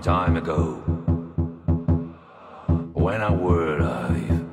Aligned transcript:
long 0.00 0.26
time 0.26 0.36
ago 0.36 0.74
when 2.94 3.20
I 3.20 3.30
were 3.32 3.78
alive. 3.78 4.46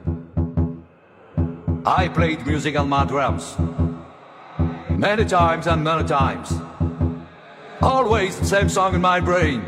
I 1.85 2.09
played 2.09 2.45
music 2.45 2.77
on 2.77 2.89
my 2.89 3.05
drums 3.05 3.55
many 4.89 5.25
times 5.25 5.67
and 5.67 5.83
many 5.83 6.07
times. 6.07 6.53
Always 7.81 8.37
the 8.39 8.45
same 8.45 8.69
song 8.69 8.95
in 8.95 9.01
my 9.01 9.19
brain. 9.19 9.61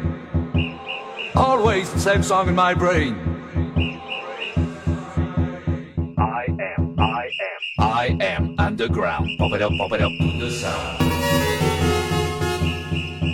Always 1.35 1.91
the 1.93 1.99
same 1.99 2.23
song 2.23 2.49
in 2.49 2.55
my 2.55 2.73
brain. 2.73 3.15
I 6.17 6.45
am, 6.59 6.95
I 6.99 7.29
am, 7.47 7.59
I 7.79 8.17
am 8.19 8.55
underground. 8.57 9.29
Pop 9.37 9.53
it 9.53 9.61
up, 9.61 9.71
pop 9.77 9.91
it 9.93 10.01
up 10.01 10.11
to 10.19 10.39
the 10.39 10.51
sound. 10.51 10.99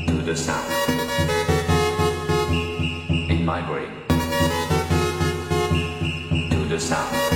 To 0.07 0.21
the 0.21 0.35
sound 0.35 0.94
in 3.45 3.47
my 3.47 3.61
brain 3.61 3.91
to 6.49 6.65
the 6.67 6.79
sound 6.79 7.34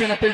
Attenzione 0.00 0.12
a 0.14 0.29